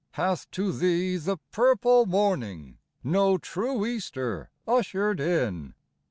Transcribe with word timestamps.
Hath 0.13 0.49
to 0.49 0.71
thee 0.73 1.17
the 1.17 1.37
purple 1.51 2.07
morning 2.07 2.79
No 3.03 3.37
true 3.37 3.85
Easter 3.85 4.49
ushered 4.67 5.19
in 5.19 5.75